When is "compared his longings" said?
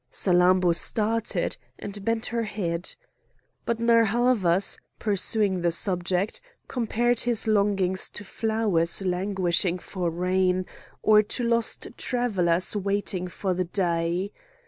6.67-8.09